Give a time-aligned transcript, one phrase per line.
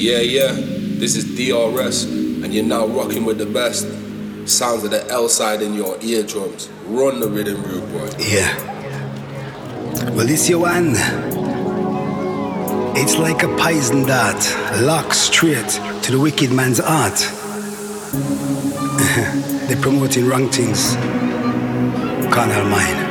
[0.00, 3.86] Yeah, yeah, this is DRS, and you're now rocking with the best.
[4.48, 6.70] Sounds of the L side in your eardrums.
[6.86, 8.08] Run the rhythm, rude boy.
[8.18, 8.48] Yeah.
[10.14, 10.94] Well, this your one.
[12.96, 14.42] It's like a poison dart,
[14.80, 17.18] lock straight to the wicked man's heart.
[19.68, 20.94] They're promoting wrong things.
[22.32, 23.00] Carnal mind.
[23.00, 23.09] much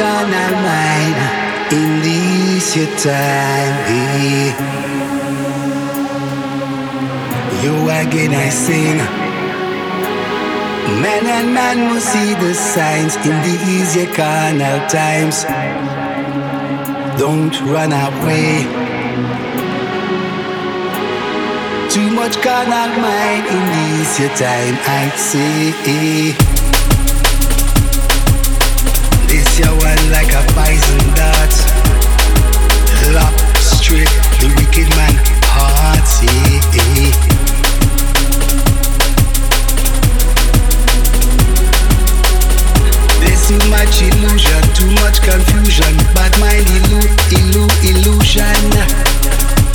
[0.00, 1.16] mind
[1.72, 3.74] in this your time.
[3.88, 4.54] Hey.
[7.62, 8.98] You again I sing.
[11.02, 15.44] Man and man must see the signs in these your carnal times.
[17.18, 18.64] Don't run away.
[21.90, 26.53] Too much carnal mind in this your time, I say.
[30.14, 31.54] Like a poison dart.
[33.12, 34.08] Lock straight
[34.40, 35.14] the wicked man
[43.68, 45.94] much illusion, too much confusion.
[46.14, 47.00] Bad mind illu,
[47.38, 48.64] illu, illusion.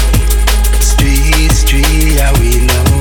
[0.81, 2.67] stray, stray away.
[2.67, 2.94] No,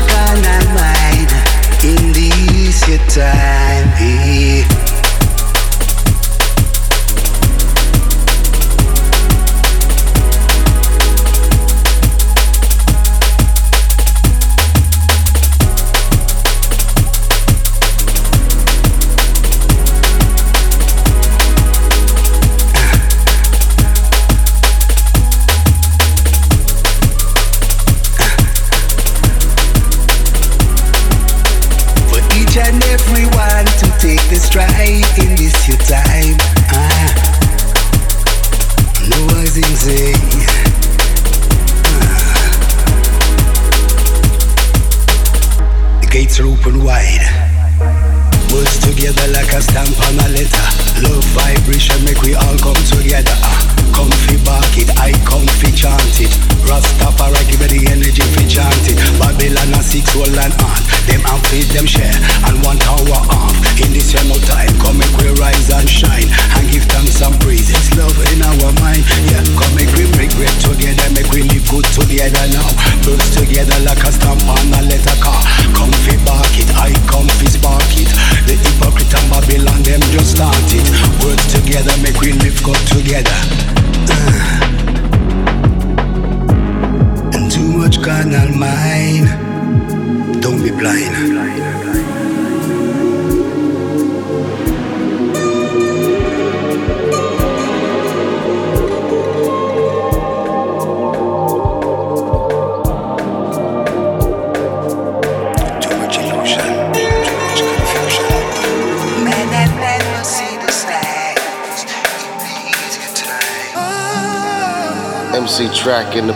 [0.00, 1.30] carnal mind
[1.84, 4.81] in this your time.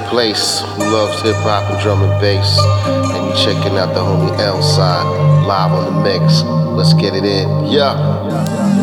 [0.08, 2.58] Place who loves hip hop and drum and bass.
[3.14, 5.04] And you checking out the homie L side
[5.46, 6.42] live on the mix.
[6.42, 7.66] Let's get it in.
[7.66, 8.75] Yeah.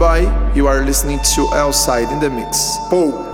[0.00, 0.54] Alibi.
[0.54, 2.78] You are listening to Outside in the Mix.
[2.88, 3.27] Boom!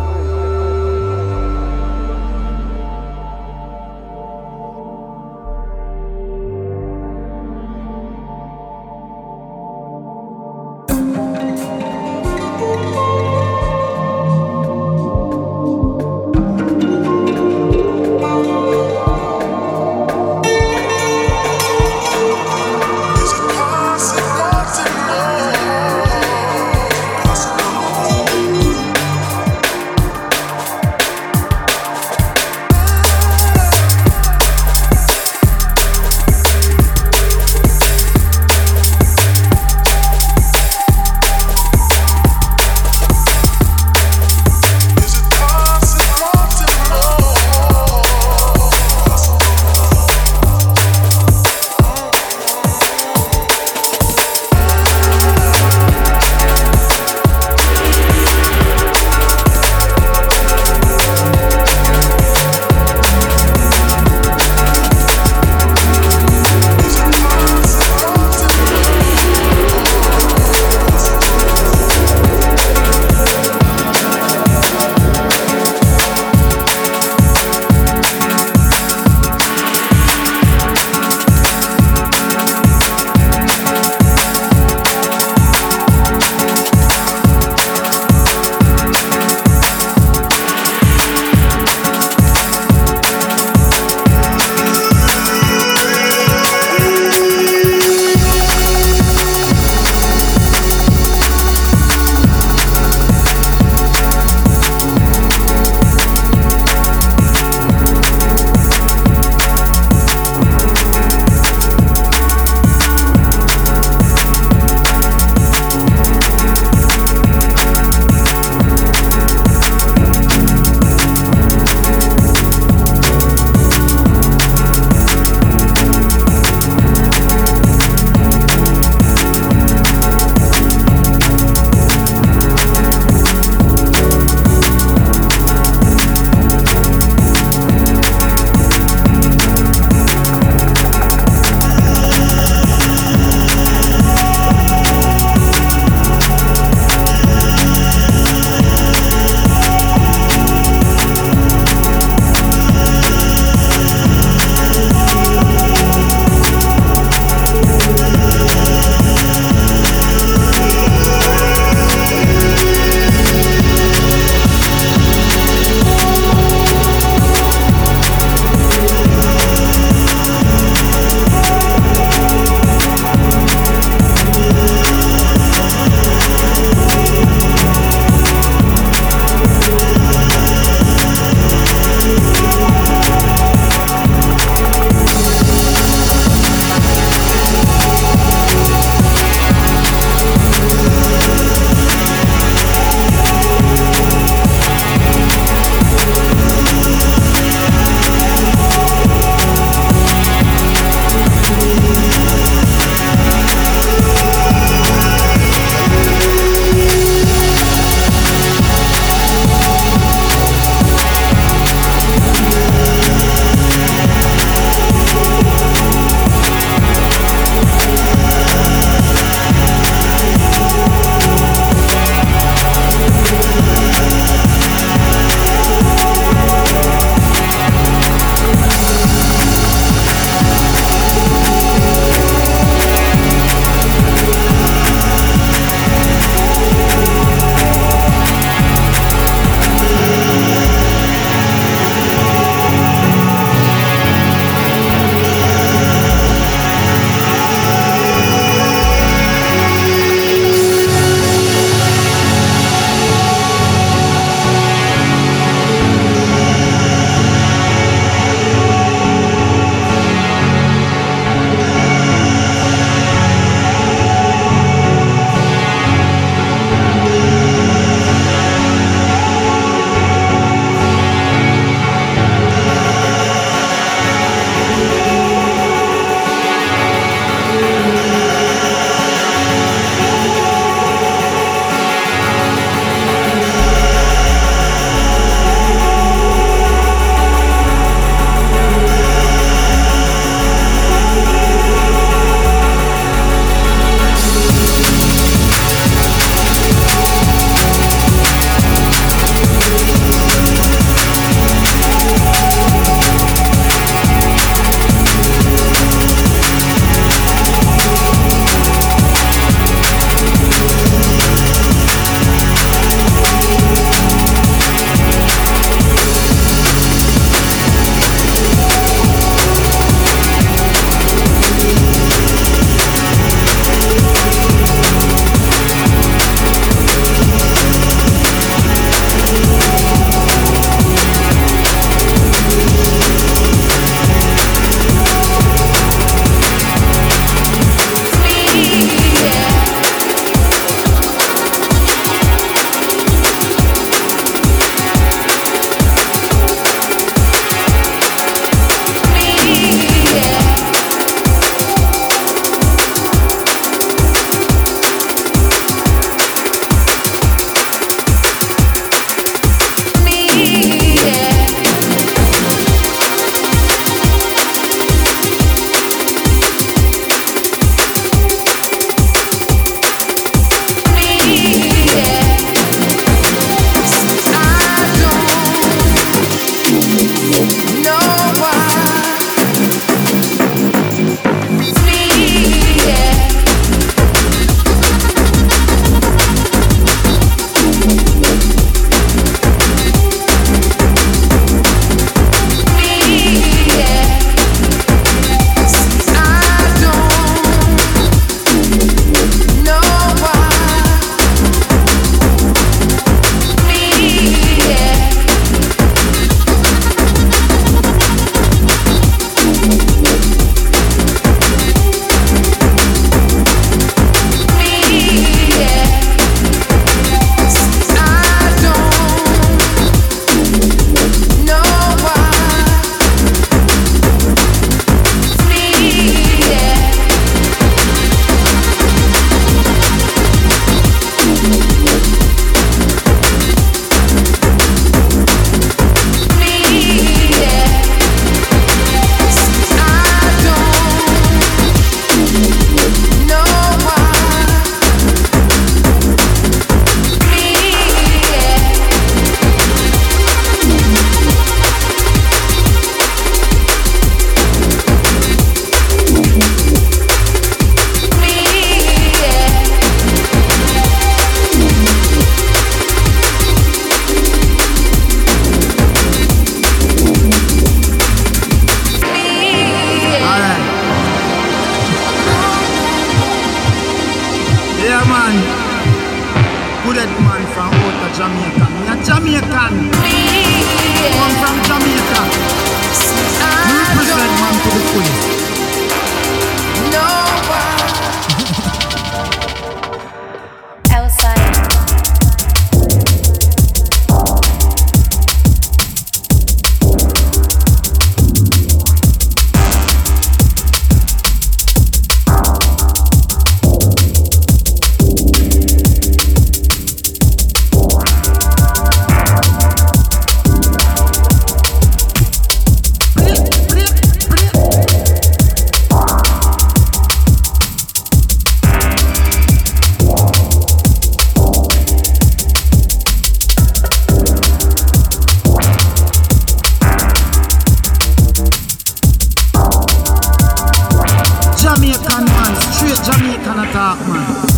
[533.03, 534.17] ジャミー田中マ
[534.51, 534.54] ン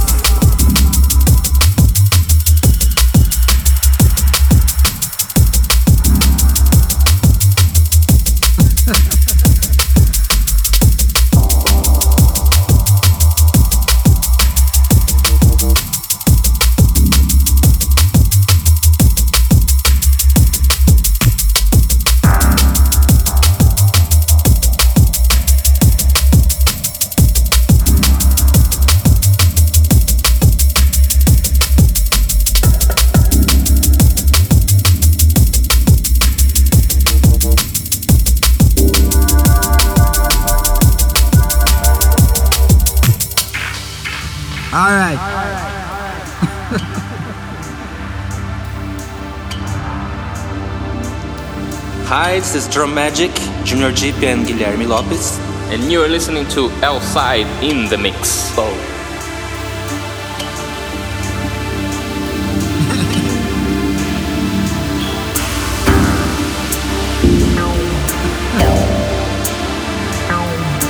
[52.56, 53.30] is Drum Magic,
[53.64, 55.38] Junior Jeep and Guilherme Lopez.
[55.68, 58.48] And you're listening to Outside in the Mix.
[58.56, 58.72] Oh.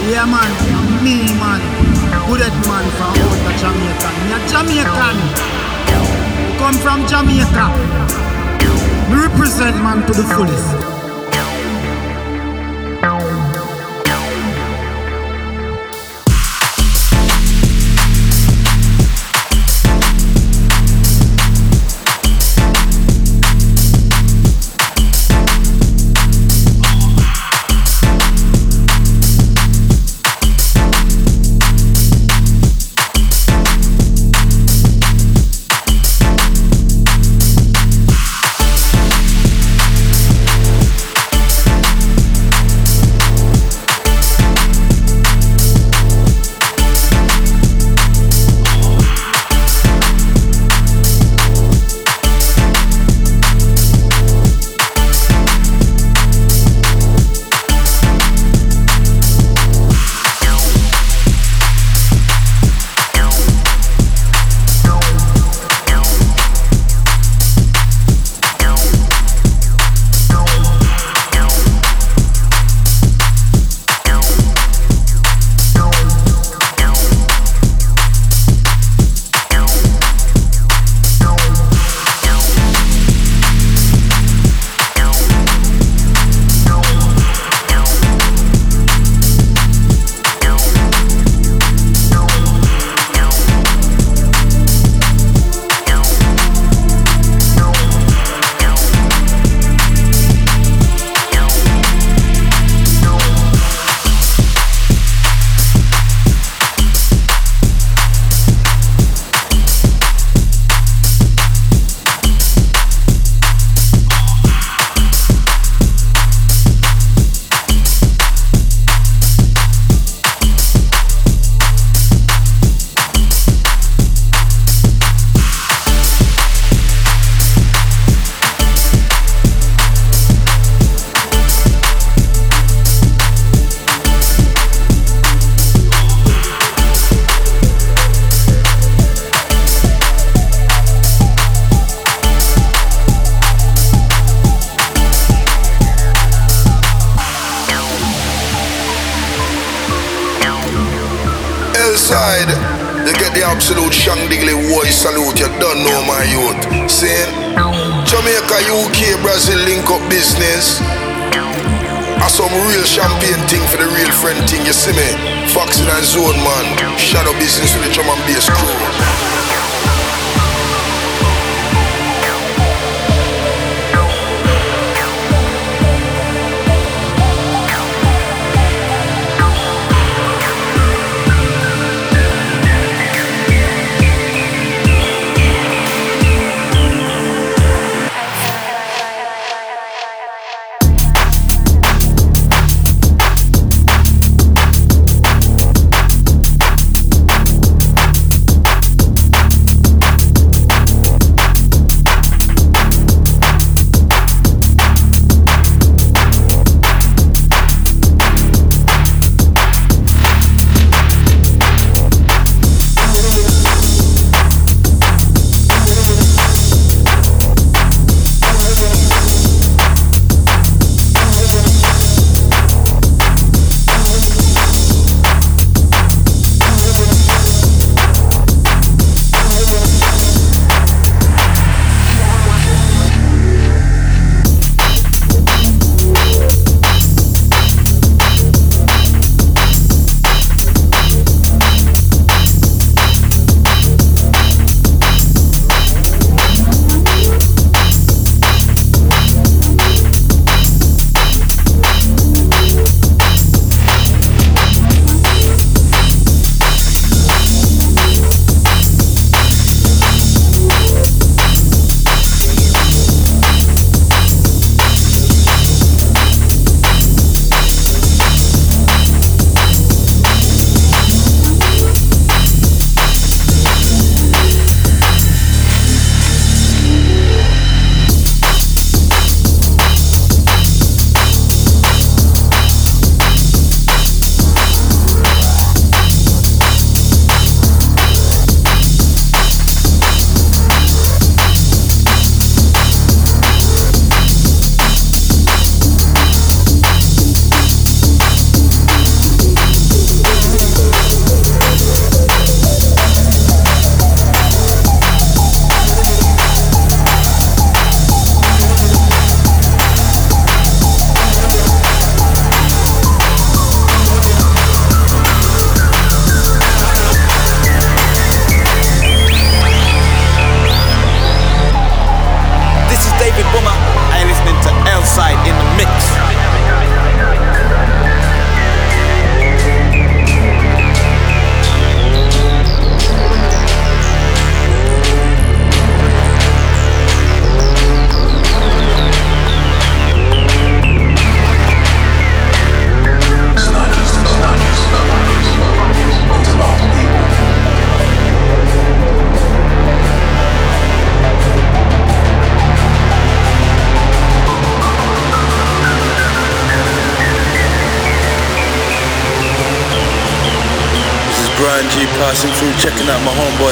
[0.06, 0.50] yeah man,
[1.02, 1.60] me man,
[2.30, 4.08] good man from out of Jamaica.
[4.22, 5.16] Me a Jamaican,
[6.60, 7.66] come from Jamaica.
[9.10, 10.85] Me represent man to the fullest.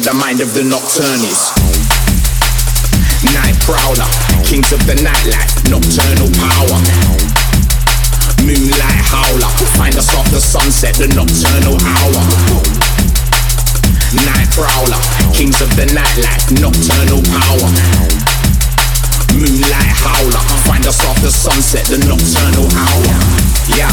[0.00, 1.52] Welcome the mind of the nocturnies.
[3.36, 4.08] Night prowler,
[4.48, 6.80] kings of the nightlife, nocturnal power.
[8.40, 12.22] Moonlight howler, find us the sunset, the nocturnal hour.
[14.24, 14.96] Night prowler,
[15.36, 17.68] kings of the nightlife, nocturnal power.
[19.36, 23.16] Moonlight howler, find us the sunset, the nocturnal hour.
[23.76, 23.92] Yeah.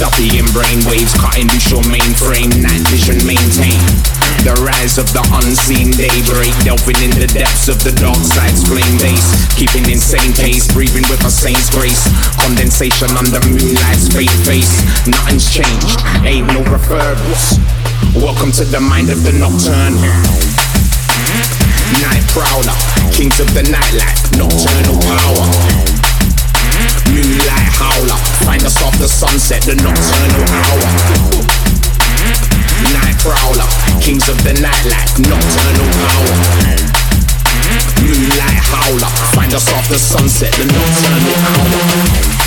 [0.00, 3.76] Duppy in brainwaves, cutting loose your mainframe, night vision maintain.
[4.44, 9.00] The rise of the unseen daybreak, delving in the depths of the dark side's flame
[9.00, 9.24] base.
[9.56, 12.04] Keeping insane pace, breathing with a saint's grace.
[12.36, 14.84] Condensation under moonlight's fake face.
[15.08, 15.96] Nothing's changed,
[16.28, 17.56] ain't no referrals.
[18.12, 19.96] Welcome to the mind of the nocturne.
[22.04, 22.76] Night prowler,
[23.16, 25.48] kings of the nightlife, nocturnal power.
[27.08, 31.53] Moonlight howler, find us the sunset, the nocturnal hour.
[32.92, 33.68] Night prowler,
[34.00, 36.36] kings of the nightlife, nocturnal power.
[38.02, 42.43] Moonlight howler, find us the sunset, the nocturnal hour.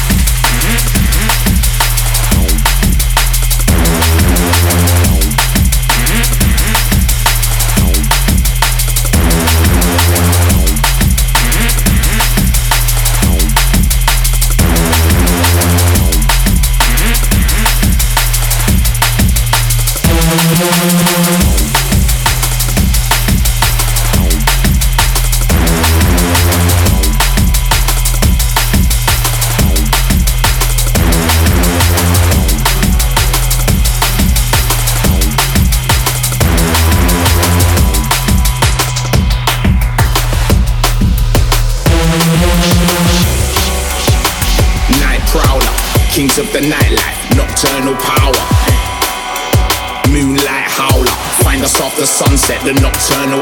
[46.40, 48.34] Of the nightlife, nocturnal power.
[50.12, 51.12] Moonlight howler,
[51.42, 53.42] find us the sunset, the nocturnal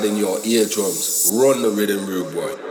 [0.00, 1.30] the L side in your eardrums.
[1.34, 2.67] Run the rhythm, rude boy.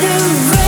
[0.00, 0.59] do right.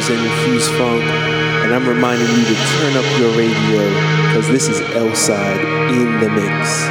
[0.00, 3.88] Representing Fuse Funk, and I'm reminding you to turn up your radio
[4.28, 6.86] because this is L-Side in the mix.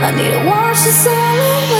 [0.00, 1.77] I need to wash this all away.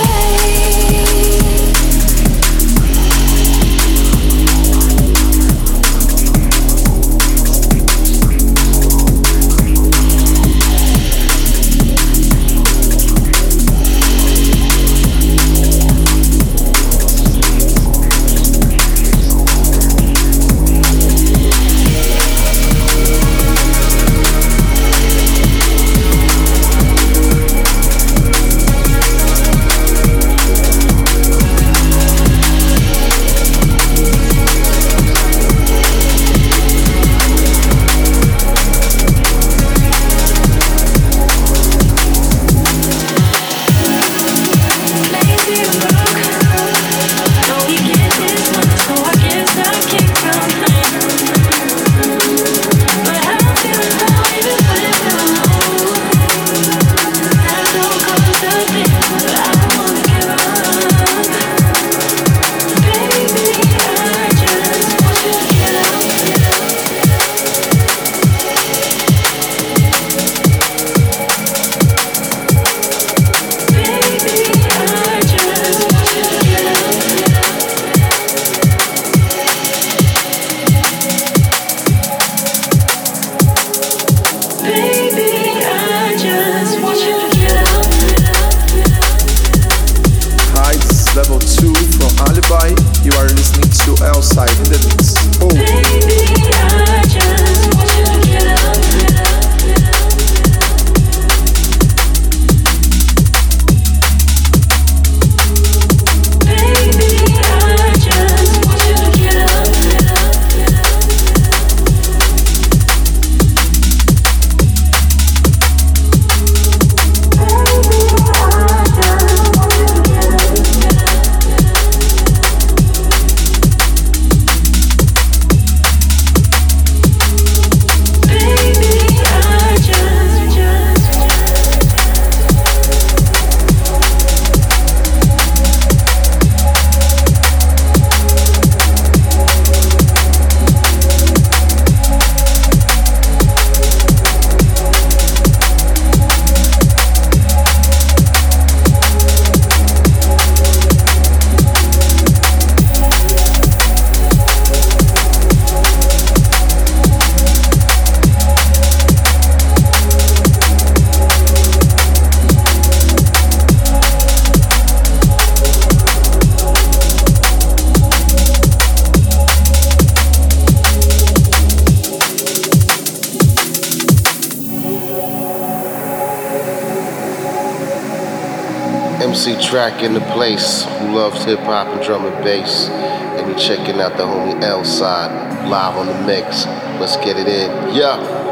[179.69, 182.89] Track in the place who loves hip hop and drum and bass.
[182.89, 186.65] And you're checking out the homie L-Side live on the mix.
[186.99, 187.95] Let's get it in.
[187.95, 188.48] Yeah.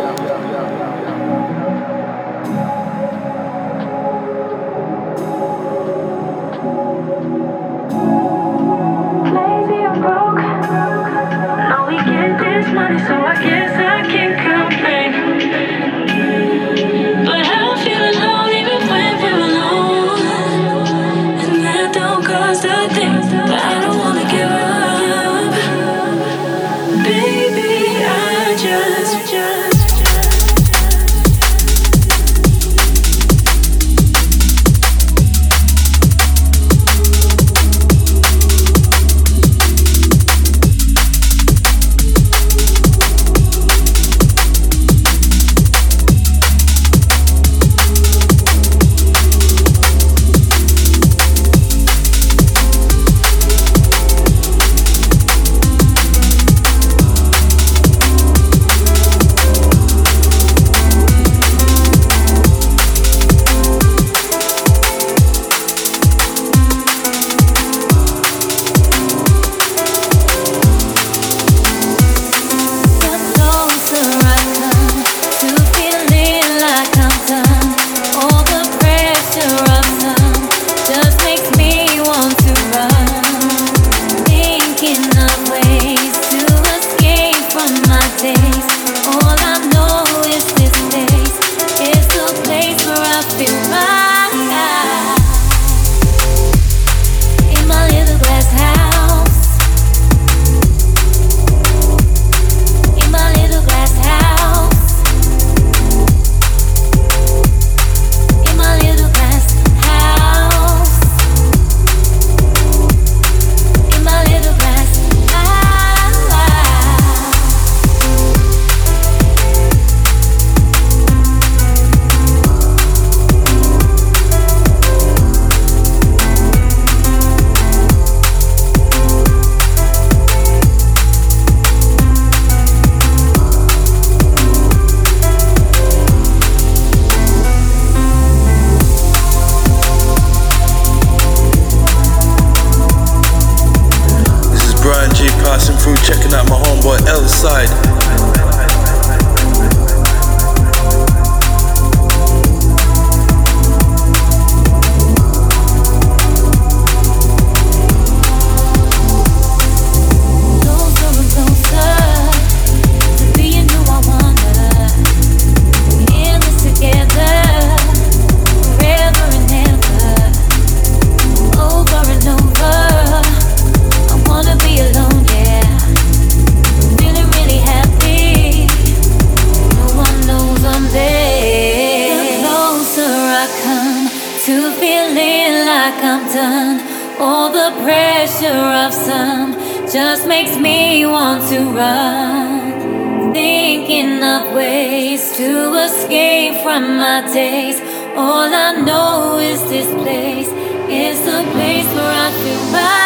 [189.92, 193.34] Just makes me want to run.
[193.34, 197.80] Thinking of ways to escape from my days.
[198.16, 200.50] All I know is this place
[200.90, 202.98] is the place where I feel right.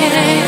[0.00, 0.39] Brian